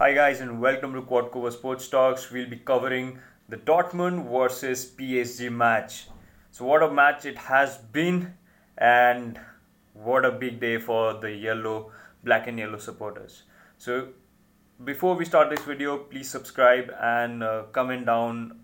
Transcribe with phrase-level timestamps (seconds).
[0.00, 2.30] Hi guys and welcome to Quad Cover Sports Talks.
[2.30, 3.18] We'll be covering
[3.50, 6.06] the Dortmund versus PSG match.
[6.52, 8.32] So what a match it has been
[8.78, 9.38] and
[9.92, 11.92] what a big day for the yellow,
[12.24, 13.42] black and yellow supporters.
[13.76, 14.08] So
[14.82, 18.58] before we start this video, please subscribe and uh, comment down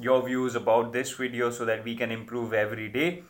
[0.00, 3.22] your views about this video so that we can improve every day.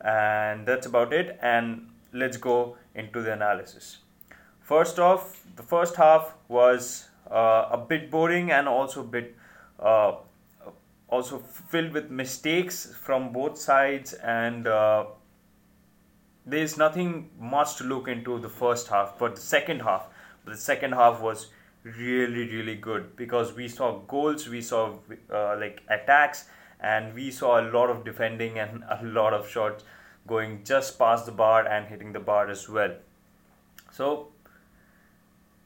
[0.00, 3.98] And that's about it and let's go into the analysis.
[4.68, 9.34] First off, the first half was uh, a bit boring and also bit
[9.80, 10.16] uh,
[11.08, 15.06] also filled with mistakes from both sides and uh,
[16.44, 20.08] there's nothing much to look into the first half but the second half
[20.44, 21.46] but the second half was
[21.82, 24.92] really really good because we saw goals we saw
[25.32, 26.44] uh, like attacks
[26.80, 29.84] and we saw a lot of defending and a lot of shots
[30.26, 32.94] going just past the bar and hitting the bar as well.
[33.90, 34.28] So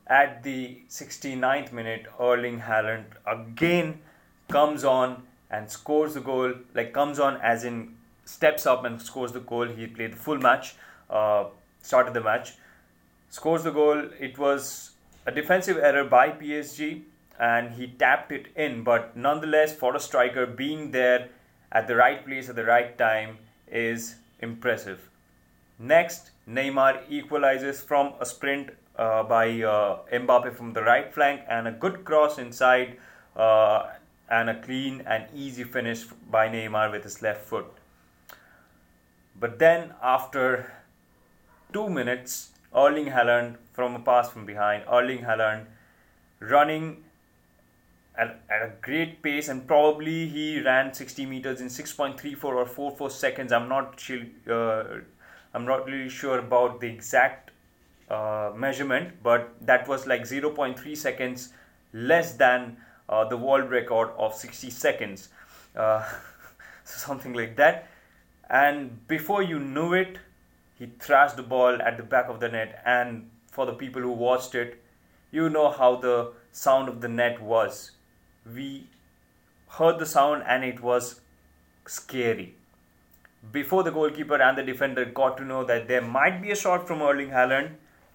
[0.06, 4.00] at the 69th minute, Erling Haaland again
[4.48, 6.54] comes on and scores the goal.
[6.74, 9.66] Like comes on as in steps up and scores the goal.
[9.66, 10.74] He played the full match,
[11.10, 11.44] uh,
[11.82, 12.54] started the match,
[13.30, 14.08] scores the goal.
[14.18, 14.92] It was
[15.26, 17.02] a defensive error by PSG
[17.38, 18.82] and he tapped it in.
[18.82, 21.28] But nonetheless, for a striker, being there
[21.70, 23.38] at the right place at the right time
[23.70, 25.08] is impressive.
[25.78, 31.68] Next, Neymar equalizes from a sprint uh, by uh, Mbappe from the right flank and
[31.68, 32.96] a good cross inside
[33.36, 33.86] uh,
[34.30, 37.66] and a clean and easy finish by Neymar with his left foot.
[39.38, 40.72] But then after
[41.72, 45.66] two minutes, Erling Haaland from a pass from behind, Erling Haaland
[46.40, 47.04] running
[48.16, 53.10] at, at, a great pace and probably he ran 60 meters in 6.34 or 44
[53.10, 53.52] seconds.
[53.52, 54.20] I'm not sure.
[54.48, 55.00] Uh,
[55.54, 57.51] I'm not really sure about the exact
[58.12, 61.52] uh, measurement, but that was like 0.3 seconds
[61.92, 62.76] less than
[63.08, 65.28] uh, the world record of 60 seconds.
[65.74, 66.04] Uh,
[66.84, 67.88] something like that.
[68.50, 70.18] And before you knew it,
[70.78, 72.82] he thrashed the ball at the back of the net.
[72.84, 74.82] And for the people who watched it,
[75.30, 77.92] you know how the sound of the net was.
[78.54, 78.86] We
[79.68, 81.20] heard the sound and it was
[81.86, 82.54] scary
[83.50, 86.86] before the goalkeeper and the defender got to know that there might be a shot
[86.86, 87.72] from Erling Haaland,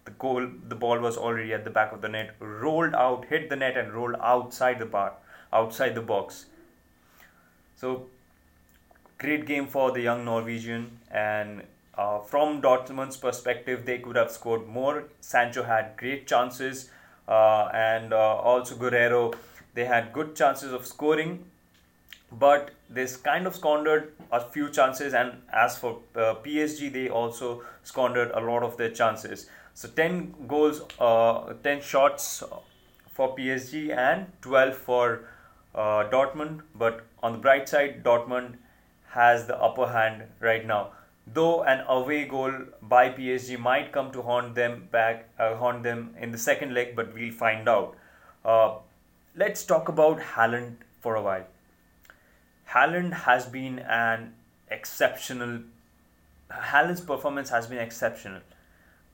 [0.07, 3.49] the goal, the ball was already at the back of the net, rolled out, hit
[3.49, 5.13] the net, and rolled outside the bar,
[5.51, 6.45] outside the box.
[7.75, 8.07] So,
[9.17, 11.63] great game for the young Norwegian, and
[11.95, 15.03] uh, from Dortmund's perspective, they could have scored more.
[15.19, 16.89] Sancho had great chances,
[17.27, 19.35] uh, and uh, also Guerreiro
[19.73, 21.43] they had good chances of scoring
[22.31, 27.63] but this kind of squandered a few chances and as for uh, PSG they also
[27.83, 32.43] squandered a lot of their chances so 10 goals uh, 10 shots
[33.17, 35.03] for PSG and 12 for
[35.75, 38.55] uh, Dortmund but on the bright side Dortmund
[39.17, 40.89] has the upper hand right now
[41.27, 46.15] though an away goal by PSG might come to haunt them back uh, haunt them
[46.19, 47.95] in the second leg but we'll find out
[48.45, 48.73] uh,
[49.35, 51.45] let's talk about Haaland for a while
[52.73, 54.33] Haaland has been an
[54.69, 55.59] exceptional.
[56.51, 58.41] Haaland's performance has been exceptional.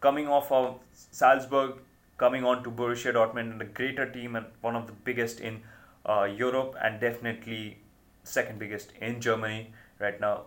[0.03, 1.75] Coming off of Salzburg,
[2.18, 5.62] coming on to Borussia Dortmund, and a greater team and one of the biggest in
[6.06, 7.78] uh, Europe and definitely
[8.24, 10.42] second biggest in Germany right now.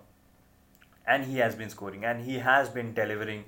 [1.07, 3.45] And he has been scoring and he has been delivering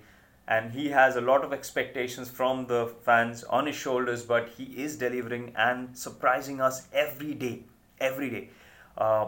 [0.46, 4.64] and he has a lot of expectations from the fans on his shoulders, but he
[4.64, 7.64] is delivering and surprising us every day.
[8.00, 8.48] Every day.
[8.96, 9.26] Uh,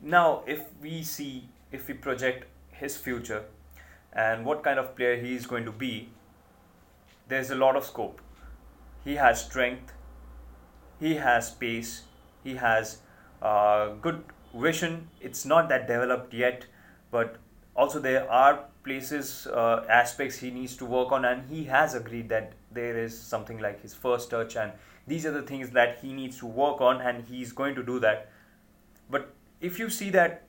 [0.00, 3.44] now, if we see, if we project his future
[4.14, 6.08] and what kind of player he is going to be,
[7.28, 8.20] there's a lot of scope.
[9.04, 9.92] He has strength,
[11.00, 12.02] he has pace,
[12.42, 12.98] he has
[13.42, 14.24] uh, good
[14.54, 15.08] vision.
[15.20, 16.66] It's not that developed yet,
[17.10, 17.36] but
[17.74, 22.28] also there are places, uh, aspects he needs to work on, and he has agreed
[22.28, 24.72] that there is something like his first touch, and
[25.06, 27.98] these are the things that he needs to work on, and he's going to do
[28.00, 28.30] that.
[29.10, 30.44] But if you see that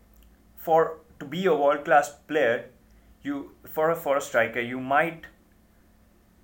[0.56, 2.70] for to be a world class player
[3.26, 5.24] you for a for a striker you might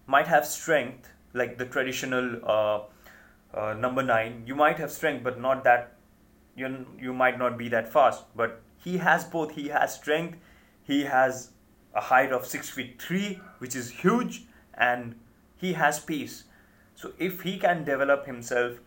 [0.07, 2.79] might have strength like the traditional uh,
[3.53, 5.93] uh, number 9 you might have strength but not that
[6.55, 8.23] you you might not be that fast.
[8.35, 9.51] But he has both.
[9.51, 10.37] He has strength.
[10.83, 11.51] He has
[11.93, 14.43] a height of 6 feet 3 which is huge
[14.73, 15.15] and
[15.57, 16.45] he has pace.
[16.95, 18.77] So if he can develop himself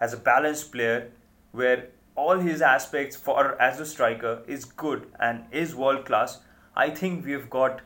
[0.00, 1.10] as a balanced player
[1.52, 6.40] where all his aspects for as a striker is good and is world class,
[6.76, 7.80] I think we've got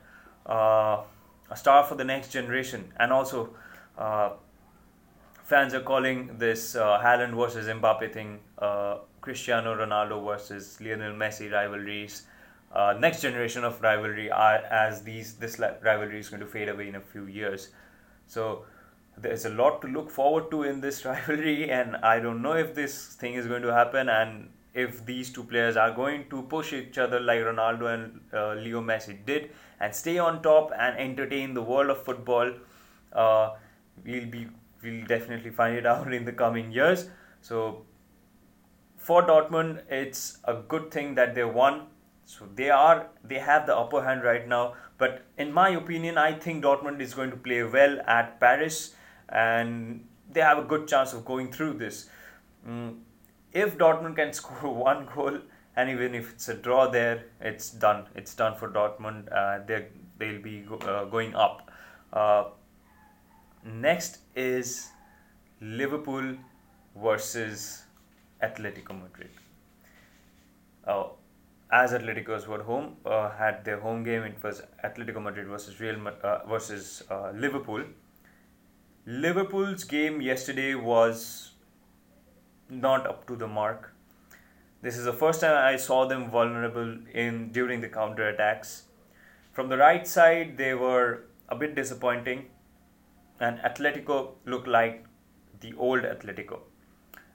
[0.46, 1.02] uh,
[1.50, 2.93] a star for the next generation.
[2.99, 3.55] And also,
[3.96, 4.31] uh,
[5.44, 11.52] fans are calling this uh, Haaland versus Mbappe thing uh, Cristiano Ronaldo versus Lionel Messi
[11.52, 12.23] rivalries.
[12.73, 16.96] Uh, next generation of rivalry as these this rivalry is going to fade away in
[16.96, 17.70] a few years.
[18.26, 18.67] So
[19.17, 22.75] there's a lot to look forward to in this rivalry, and I don't know if
[22.75, 26.73] this thing is going to happen and if these two players are going to push
[26.73, 29.50] each other like Ronaldo and uh, Leo Messi did
[29.81, 32.53] and stay on top and entertain the world of football.
[33.12, 33.50] Uh,
[34.05, 34.47] we'll be
[34.82, 37.09] we'll definitely find it out in the coming years.
[37.41, 37.87] So
[38.97, 41.87] for Dortmund, it's a good thing that they won.
[42.25, 44.75] So they are they have the upper hand right now.
[44.99, 48.94] But in my opinion, I think Dortmund is going to play well at Paris,
[49.29, 52.11] and they have a good chance of going through this.
[52.69, 52.99] Mm,
[53.52, 55.38] if Dortmund can score one goal,
[55.76, 58.06] and even if it's a draw there, it's done.
[58.14, 59.32] It's done for Dortmund.
[59.32, 59.86] Uh, they
[60.18, 61.70] they'll be go, uh, going up.
[62.12, 62.44] Uh,
[63.64, 64.88] next is
[65.60, 66.36] Liverpool
[66.96, 67.82] versus
[68.42, 69.30] Atletico Madrid.
[70.84, 71.08] Uh,
[71.70, 74.22] as Atleticos were home, uh, had their home game.
[74.22, 77.84] It was Atletico Madrid versus Real uh, versus uh, Liverpool.
[79.06, 81.52] Liverpool's game yesterday was
[82.70, 83.94] not up to the mark.
[84.81, 88.85] This is the first time I saw them vulnerable in during the counter attacks.
[89.53, 92.47] From the right side, they were a bit disappointing,
[93.41, 95.05] and Atletico looked like
[95.61, 96.61] the old Atletico.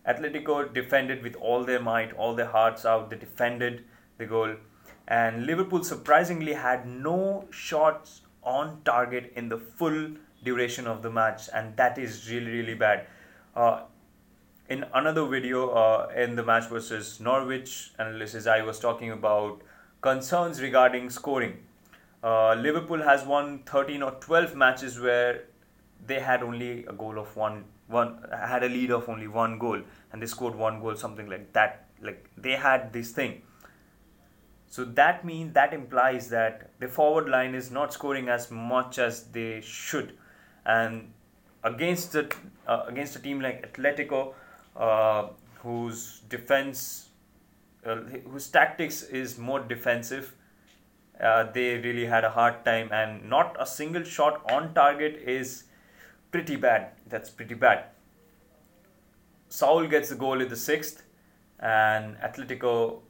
[0.07, 3.09] Atletico defended with all their might, all their hearts out.
[3.09, 3.83] They defended
[4.17, 4.55] the goal,
[5.07, 10.11] and Liverpool surprisingly had no shots on target in the full
[10.43, 13.07] duration of the match, and that is really really bad.
[13.55, 13.81] Uh,
[14.69, 19.61] in another video uh, in the match versus Norwich analysis, I was talking about
[20.01, 21.57] concerns regarding scoring.
[22.23, 25.43] Uh, Liverpool has won 13 or 12 matches where
[26.05, 29.79] they had only a goal of one one had a lead of only one goal
[30.11, 33.41] and they scored one goal something like that like they had this thing
[34.67, 39.23] so that means that implies that the forward line is not scoring as much as
[39.37, 40.13] they should
[40.65, 41.11] and
[41.63, 42.33] against the
[42.67, 44.33] uh, against a team like Atletico
[44.75, 45.27] uh,
[45.59, 47.09] whose defense
[47.85, 47.95] uh,
[48.31, 50.33] whose tactics is more defensive
[51.19, 55.65] uh, they really had a hard time and not a single shot on target is
[56.31, 56.91] pretty bad.
[57.07, 57.85] That's pretty bad.
[59.49, 61.03] Saul gets the goal in the sixth,
[61.59, 63.01] and Atletico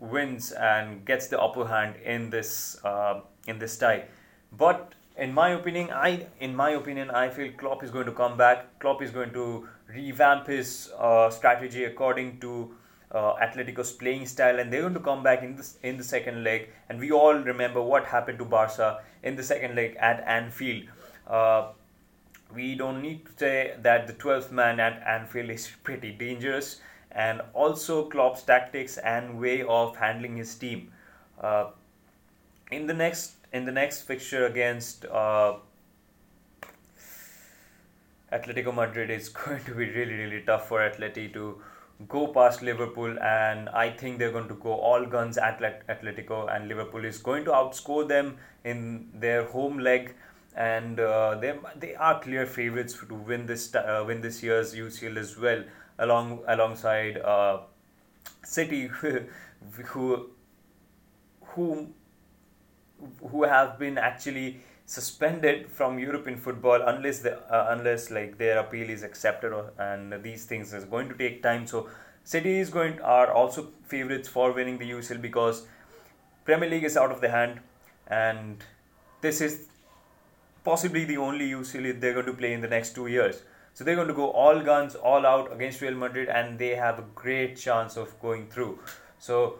[0.00, 4.04] wins and gets the upper hand in this uh, in this tie.
[4.50, 8.38] But in my opinion, I in my opinion, I feel Klopp is going to come
[8.38, 8.78] back.
[8.80, 12.74] Klopp is going to revamp his uh, strategy according to
[13.12, 16.42] uh, Atletico's playing style, and they're going to come back in the in the second
[16.42, 16.68] leg.
[16.88, 20.84] And we all remember what happened to Barca in the second leg at Anfield.
[21.26, 21.68] Uh,
[22.52, 26.80] we don't need to say that the 12th man at Anfield is pretty dangerous
[27.14, 30.90] and also Klopp's tactics and way of handling his team.
[31.40, 31.70] Uh,
[32.70, 35.54] in the next in the next fixture against uh,
[38.34, 41.62] Atletico Madrid is going to be really really tough for Atleti to
[42.08, 46.68] go past Liverpool and I think they're going to go all guns at Atletico and
[46.68, 50.14] Liverpool is going to outscore them in their home leg
[50.56, 55.16] and uh, they they are clear favorites to win this uh, win this year's UCL
[55.16, 55.64] as well,
[55.98, 57.60] along alongside uh,
[58.44, 58.86] City,
[59.86, 60.30] who
[61.42, 61.88] who
[63.30, 68.90] who have been actually suspended from European football unless the uh, unless like their appeal
[68.90, 71.66] is accepted or, and these things is going to take time.
[71.66, 71.88] So
[72.24, 75.66] City is going are also favorites for winning the UCL because
[76.44, 77.60] Premier League is out of the hand
[78.06, 78.62] and
[79.20, 79.68] this is
[80.64, 83.42] possibly the only UCL they're going to play in the next two years.
[83.74, 86.98] So they're going to go all guns, all out against Real Madrid, and they have
[86.98, 88.78] a great chance of going through.
[89.18, 89.58] So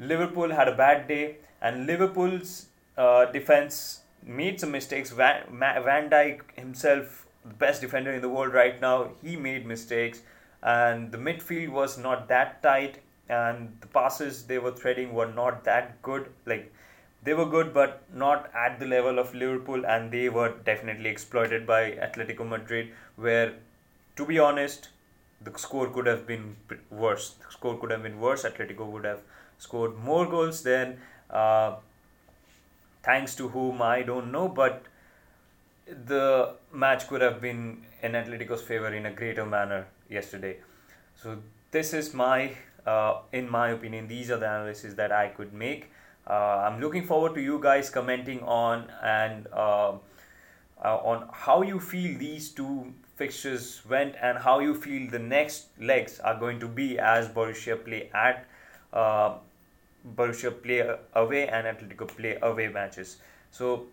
[0.00, 2.66] Liverpool had a bad day, and Liverpool's
[2.98, 5.10] uh, defense made some mistakes.
[5.10, 10.20] Van, Van Dijk himself, the best defender in the world right now, he made mistakes,
[10.62, 12.98] and the midfield was not that tight,
[13.28, 16.28] and the passes they were threading were not that good.
[16.46, 16.72] Like
[17.24, 21.66] they were good, but not at the level of Liverpool, and they were definitely exploited
[21.66, 22.90] by Atletico Madrid.
[23.16, 23.54] Where,
[24.16, 24.88] to be honest,
[25.42, 26.56] the score could have been
[26.90, 27.34] worse.
[27.44, 28.44] The score could have been worse.
[28.44, 29.20] Atletico would have
[29.58, 30.98] scored more goals than,
[31.30, 31.76] uh,
[33.02, 34.84] thanks to whom I don't know, but
[35.86, 40.58] the match could have been in Atletico's favor in a greater manner yesterday.
[41.16, 41.38] So
[41.70, 42.52] this is my,
[42.86, 45.90] uh, in my opinion, these are the analyses that I could make.
[46.28, 49.92] Uh, I'm looking forward to you guys commenting on and uh,
[50.84, 55.66] uh, on how you feel these two fixtures went and how you feel the next
[55.80, 58.46] legs are going to be as Borussia play at
[58.92, 59.34] uh,
[60.16, 63.18] Borussia play away and Atletico play away matches.
[63.50, 63.86] So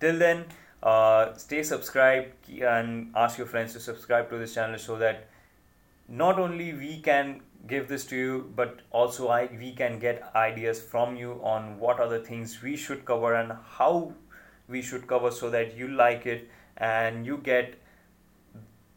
[0.00, 0.44] till then,
[0.82, 5.28] uh, stay subscribed and ask your friends to subscribe to this channel so that
[6.08, 10.80] not only we can give this to you but also I we can get ideas
[10.80, 14.12] from you on what are the things we should cover and how
[14.68, 17.74] we should cover so that you like it and you get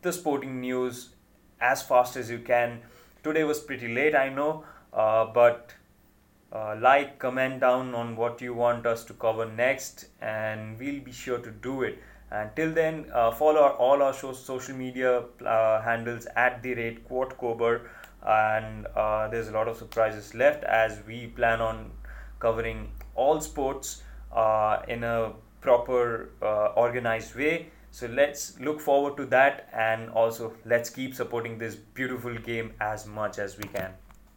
[0.03, 1.09] the sporting news
[1.59, 2.81] as fast as you can
[3.23, 5.73] today was pretty late i know uh, but
[6.51, 11.11] uh, like comment down on what you want us to cover next and we'll be
[11.11, 11.97] sure to do it.
[12.29, 16.73] And till then uh, follow our, all our show, social media uh, handles at the
[16.75, 17.81] rate quote cober
[18.25, 21.91] and uh, there's a lot of surprises left as we plan on
[22.39, 24.03] covering all sports
[24.33, 26.29] uh, in a proper
[26.75, 27.67] organized way.
[27.91, 33.05] So let's look forward to that and also let's keep supporting this beautiful game as
[33.05, 33.91] much as we can